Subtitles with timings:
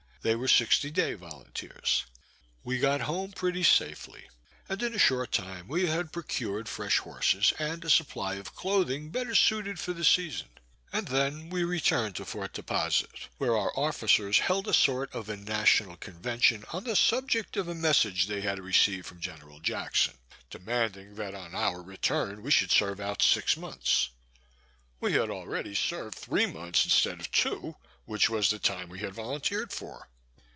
[0.23, 2.05] They were sixty day volunteers.
[2.63, 4.29] We got home pretty safely,
[4.69, 9.09] and in a short time we had procured fresh horses and a supply of clothing
[9.09, 10.49] better suited for the season;
[10.93, 15.35] and then we returned to Fort Deposite, where our officers held a sort of a
[15.35, 20.19] "national convention" on the subject of a message they had received from General Jackson,
[20.51, 24.09] demanding that on our return we should serve out six months.
[24.99, 27.75] We had already served three months instead of two,
[28.05, 30.07] which was the time we had volunteered for.